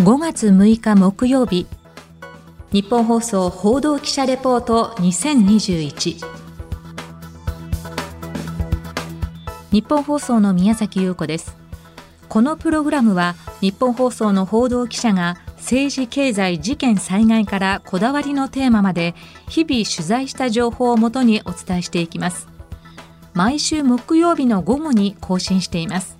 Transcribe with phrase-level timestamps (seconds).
[0.00, 1.66] 5月6日木曜日。
[2.72, 6.24] 日本放送報道記者レポート2021
[9.70, 11.54] 日本放送の宮崎優子です。
[12.30, 19.14] このプログラムは日本放送の報道記者が政治経済事件災害からこだわりのテーマまで
[19.50, 22.48] 日々取材した情報をもとにお伝えしていきます。
[23.34, 26.16] 毎週木曜日の午後に更新しています。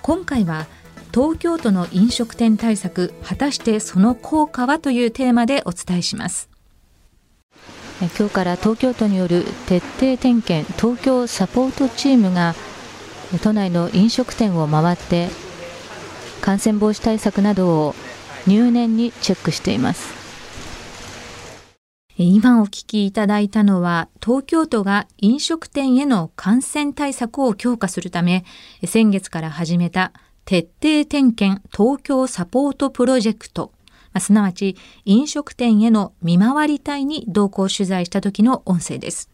[0.00, 0.66] 今回は
[1.12, 6.48] 東京都の飲食店対策果たしてその効果はというテーマでお伝えします。
[8.18, 12.54] 今日から東京都による徹底点検東京サポートチームが
[13.42, 15.28] 都内の飲食店を回って
[16.40, 17.94] 感染防止対策などを
[18.48, 20.22] 入念にチェックしています。
[22.18, 28.44] 今お聞きいただいたのは東京都が飲食店への感染対策を強化するため
[28.84, 30.12] 先月から始めた
[30.44, 33.72] 徹底点検東京サポートプロジェクト
[34.12, 39.30] ま、すなわち飲食店への見回り隊に同行取材した時の音声です。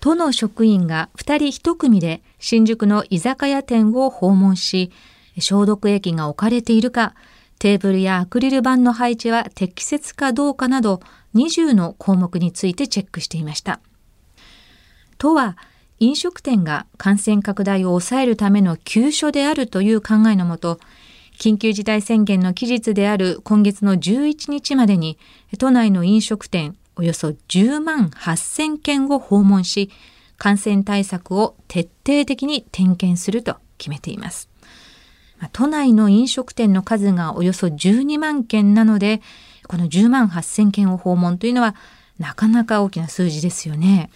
[0.00, 4.92] 都の職員が2人1組で新宿の居酒屋店を訪問し、
[5.38, 7.14] 消毒液が置かれているか、
[7.58, 11.00] テーブルやアクリル板の配置は適切かどうかなど
[11.34, 13.80] 20の項目についてチェックしていました。
[15.18, 15.56] 都は
[15.98, 20.78] 飲食店が感染拡大を抑えるための急所であるという考えのもと、
[21.38, 25.18] 緊急事態宣言の期日である今月の11日までに、
[25.58, 29.90] 都内の飲食店およそ10万8000件を訪問し、
[30.38, 34.50] 感染対策を徹底的に点検すると決めています。
[35.52, 39.20] 都内の飲食店の数がおよそ12万件なので、
[39.66, 41.74] この10万8000件を訪問というのは
[42.18, 44.10] なかなか大きな数字ですよね。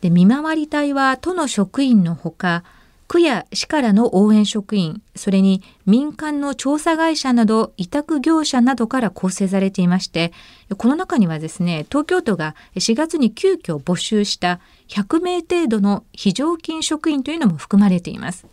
[0.00, 2.64] で見回り隊は都の職員のほか
[3.10, 10.32] 区や市からの応援職員それに民間の調査会社など委託業者などから構成されていまして
[10.76, 18.46] この中にはですね東京都が4月に急遽募集した100名程度の非常勤職員というのも含まれています。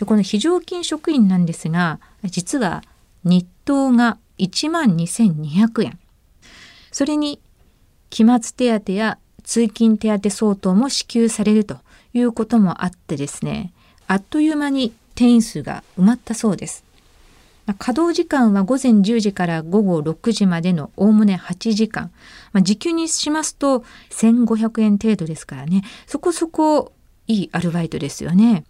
[0.00, 2.82] でこの非常勤職員なんですが実は
[3.22, 5.98] 日当が1万2200円
[6.90, 7.40] それに
[8.10, 9.18] 期末手当や
[9.52, 11.76] 通勤手当相当も支給されると
[12.14, 13.74] いうこともあってですね
[14.06, 16.84] あっという間に定員数が埋まったそうです。
[17.66, 22.10] ま稼働時間は午前10時から午後6時までのおおむね8時間。
[22.54, 26.94] まあ、時給にしますと1500円程度ですからね、そこそこ
[27.26, 28.64] いいアルバイトですよね。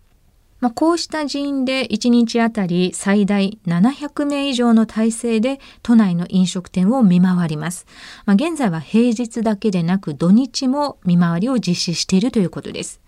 [0.63, 7.85] まあ、こうした人員で1日あたり最大700名以上の体制で都内の飲食店を見回ります。
[8.27, 13.01] まあ、現在は平日だけでなく土日も見回りを実施しているということです。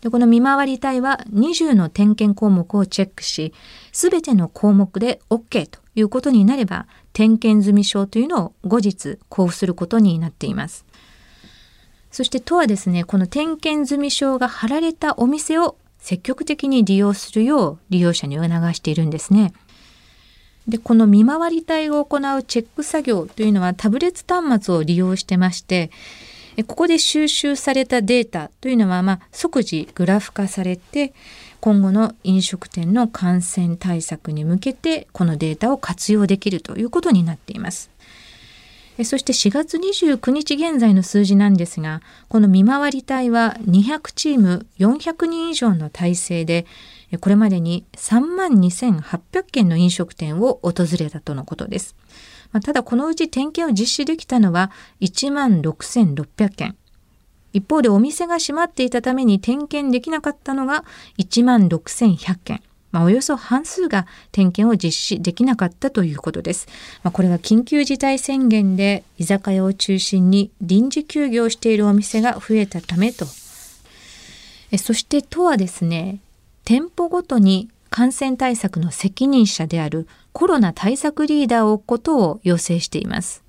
[0.00, 3.52] でこの見回り隊は20の点検項目をチェックし、
[3.90, 10.86] すべての項目で OK ということになれば、点検済証というのを後日交付することになっています。
[12.12, 19.52] そして都はですね、この点検済証が貼られたお店を積極的に利用するよう利用者に促しているんですね。
[20.68, 25.90] でこの見回り隊を行うチェック作業というのはタブレット端末を利用してまして
[26.66, 31.14] ここで収集されたデータというのは、まあ、即時グラフ化されて
[31.60, 37.90] 今後の飲食店の感染対策に向けてこのデータを活用できるということになっています。
[39.04, 46.66] そして4月29日現在の数字なんですが、この見回り隊は200チーム400人以上の体制で、
[47.20, 51.96] これまでに3万2800件の飲食店を訪れたとのことです。
[52.64, 56.76] ただこのうち点検を実施できたのは1万6600件。
[57.52, 60.84] 一方でお店が閉まっていたために点検できなかったのが
[61.18, 62.62] 1万6100件。
[62.92, 66.68] まあ、およそ半数が点検を実施できなかったということです。
[67.02, 73.26] まあ、これは緊急事態宣言で居酒屋を中心に臨時休業しているお店が増えたためと。
[74.72, 76.18] えそして都はですね、
[76.64, 83.42] 店舗ごとに感染対策の責任者であるコロナ対策リーダーを置くことを要請しています。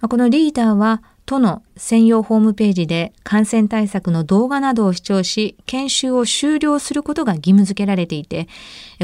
[0.00, 8.48] ま、このリーダーは都の専用ホームページで感染対策の動画などを視聴し、研修を終了することが義務付けられていて、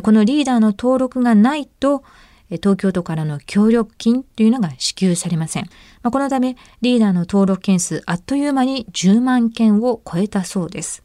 [0.02, 2.02] このリーダーの登録がないと、
[2.48, 5.64] 東京都からの協力金というのが支給されません。
[6.02, 11.02] まあ、このため、リーダーの登録件数あっという間に10万件を超えたそうです。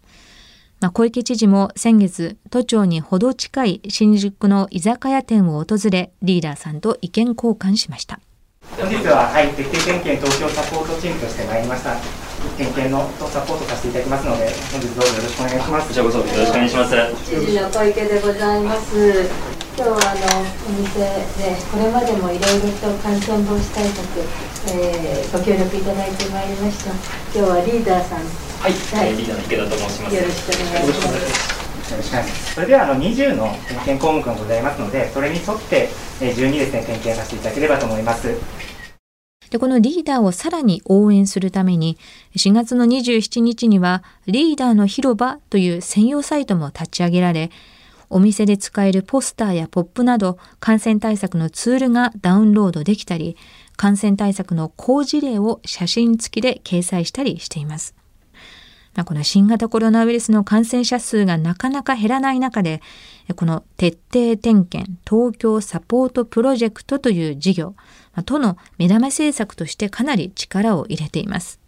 [0.80, 8.22] まあ、小池知事も先月、都庁にほど近い新宿の居酒屋店を訪れ、リーダーさんと意見交換しました。
[8.90, 11.94] 本日は、はい、徹底点検東京サポートチームとして参りました。
[12.58, 15.94] 点検のサポートさせていただきますので、本日どうぞよろしくお願いします。
[15.94, 16.98] こちらこそよろしくお願いします。
[17.22, 18.98] 知事の小池でございます。
[19.78, 24.26] 今日はあのお店でこれまでもいろいろと感染防止対策、
[24.74, 26.90] えー、ご協力いただいてまいりました
[27.30, 31.60] 今日はリーダーさんはい、はい、リーダーの池田と申しますよろしくお願いします
[31.94, 32.56] よろしくお願いします。
[32.56, 33.56] それではあの20の
[33.86, 35.90] 点検項目がございますので、それに沿って
[36.36, 38.36] 順にですね点検させていただければと思います。
[39.50, 41.98] で、このリーダーをさらに応援するために、
[42.36, 47.50] 4月の27日には、リーダーの広場という専用サイトも立ち上げられ、
[48.12, 53.38] お店で使えるポスターやポップなど、感染対策のツールがダウンロードできたり、
[53.76, 57.96] 感染対策の好事例を写真付きで掲載したりしています。
[59.06, 62.82] この新型コロナウイルスの感染者数がなかなか減らない中で、
[63.36, 67.76] この徹底点検東京サポートプロジェクトという事業、
[68.24, 71.60] 都の目玉政策としてかなり力を入れています。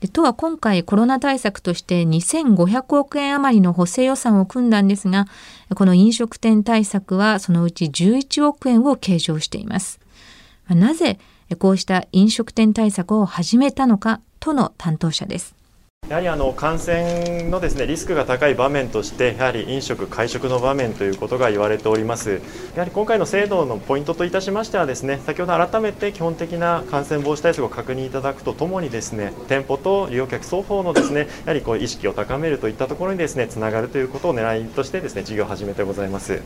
[0.00, 5.26] で都は今回コロナ対策として2500億円余りの補正予算を組んだんですが、
[5.74, 10.00] この飲食店対策はそのうち11億円を計上しています。
[10.68, 11.18] なぜ
[11.58, 15.54] こうした飲食店対策を始めたのかとの担当者です。
[16.10, 22.40] やはりあの感染のですねリスクが高い場面としてやはり飲食会食の場面ということが言われております。
[22.74, 36.42] やはり今回の制度のポイントといたしましてはですね先ほど改めて基本的な感染防止対策を確認いただくとともにですね店舗と利用客双方のですねやはりこう意識を高めるといったところにですねつながるということを狙いとしてですね事業を始めてございます。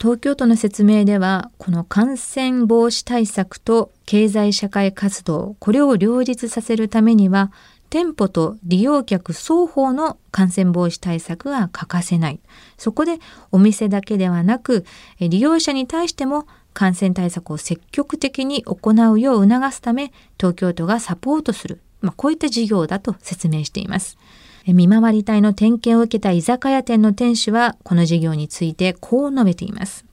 [0.00, 7.52] 東京都の説明ではこの感染防止対策と経済社会活動これを両立させるためには
[7.90, 12.40] 店舗と利用客双方の感染防止対策が欠かせない。
[12.78, 13.18] そこで
[13.52, 14.84] お店だけではなく、
[15.20, 21.80] 利用者に対しても感染対策を積極的に行うよう促すため、東京都がサポートする。
[22.00, 24.18] まあ、こういった事業だと説明しています。
[24.66, 30.04] 見回り隊の点検を受けた居酒屋店の店主は、この事業についてこう述べています。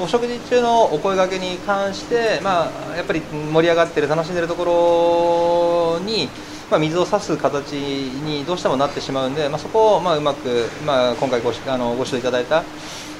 [0.00, 6.28] お食事中のお声がけに関して、まあ、やっぱり盛り上がってる楽しんでるところに
[6.70, 12.62] まあ、水を差す形にどうしてもなってしまうんで、まあ、そこをまあうまく、まあ、今回ごあのご指導いただいた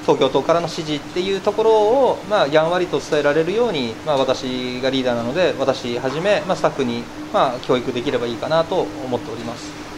[0.01, 7.03] 東京都からの指示っていうところを、まあ、やんわりと伝えられるように、まあ、私がリーダーなので私はじめ、まあ、スタッフに、
[7.33, 9.89] まあ、教育できればいいかなと思っております。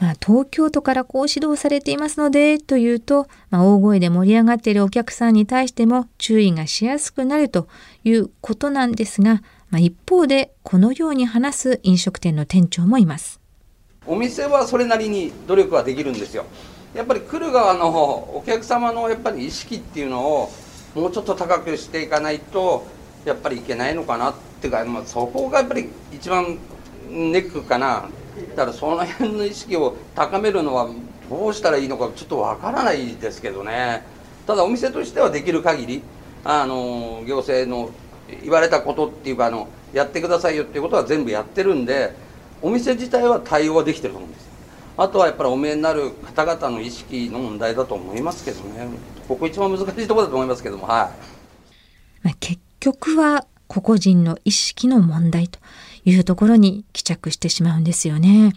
[0.00, 7.68] まあ、東京都からこう指導されていますのでというと、まあ、大声で盛り上がっているお客さんに対しても注意がしやすくなると
[8.02, 9.40] いうことなんですが、
[9.74, 13.40] まあ、一方でこのように話す飲食店の店長もいます。
[14.06, 16.44] お店はそれなりに努力はできるんですよ。
[16.94, 20.52] やっぱり来る側のお客様のやっぱり意識っていうのを
[20.94, 22.86] もうちょっと高くしていかないと
[23.24, 26.56] やっぱりいけないのかなっていうか、まあ、そこがやっぱり一番
[27.10, 28.08] ネックかな。
[28.50, 30.88] だからその辺の意識を高めるのは
[31.28, 34.04] どうしたらいいのかちょっとわからないですけどね。
[34.46, 36.02] ただお店としてはできる限り
[36.44, 37.90] あの行政の
[38.42, 42.14] 言われたことっていうかあのやってくださいよっていうことは全部やってるんで
[42.62, 44.48] お店自体は対応はできてると思うんです
[44.96, 48.86] あとはやっぱりお見えになる方々の意識の問題だと思いますけどね。
[49.26, 51.10] ここ一番難しいところだと思いますけどもは
[52.22, 55.58] い、ま、結局は個々人の意識の問題と
[56.04, 58.52] いうところに帰着してしまうんですよね。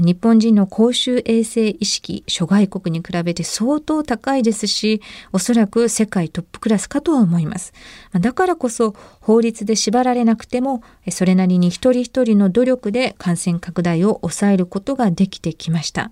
[0.00, 5.00] 日本人の公衆衛生意識諸外国に比べて相当高いですし
[5.32, 7.72] おそらく世界トップクラスかとは思います。
[8.12, 16.10] だからこそ法律で縛られなくてもそれなりに一人一人の努力で感染拡大を抑えることができてきました。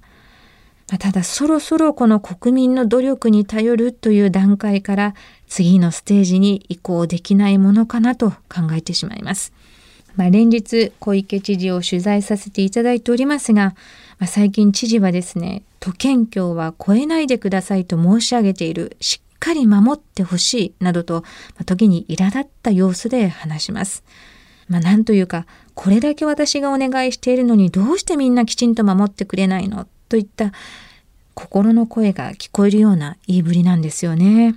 [0.99, 5.15] ただそろそろこの国民の努力に頼るという段階から
[5.47, 9.53] 次のステージに移行できないものかなと考えてしまいます。
[10.17, 13.75] まあ、連日小池知事を取材させていただいておりますが、
[14.19, 21.29] まあ、最近知事はですね都県境は超えないでくださいと申し上げているしっかり守ってほしいなどと、ま
[21.63, 24.05] あ、時に苛立った様子で話します。
[24.69, 30.53] まあ、なんというかこれだけ私がお願いしているのにどうしてみんなきちんと守ってくれないのといった
[31.35, 34.55] 心の声が聞こえるような言いぶりなんですよね。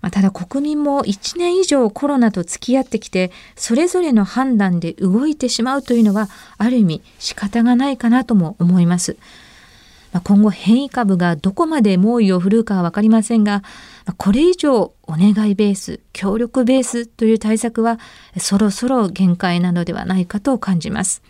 [0.00, 9.16] まあ、ただ国民も1年以上コロナと付き合ってきてそれぞれの判断で動いてしまうというのはある意味仕方がないかなとも思います。
[10.24, 13.62] 今後変異株がどこまで猛威を振るうかは分かりませんが、
[14.16, 18.00] これ以上お願いベース協力ベースという対策は
[18.36, 21.22] そろそろ限界なのではないかと感じます。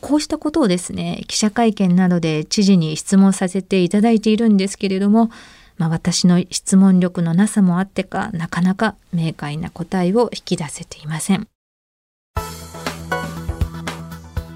[0.00, 5.30] こうしたことをですね記者会見などで知事に質問させていただいているんですけれども
[5.76, 11.48] まあ、私の質問力のなさもあってかなかなか明快な答えを引き出せていません。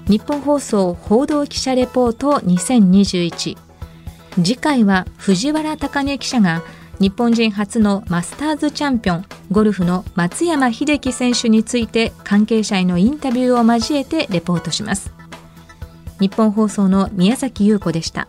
[0.07, 3.57] 日本放送報道記者レポート2021
[4.37, 6.63] 次回は藤原貴根記者が
[6.99, 15.13] 日本人初のマスターズチャンピオンゴルフの松山英樹選手について関係者へのインタビューを交えてレポートします。
[16.19, 18.27] 日本放送の宮崎優子でした。